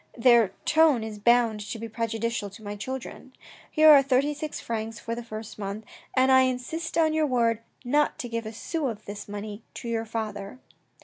[0.17, 3.33] Their tone is bound to be prejudicial to my children.
[3.69, 5.85] Here are thirty six francs for the first month,
[6.15, 9.87] but I insist on your word not to give a sou of this money to
[9.87, 10.57] your father."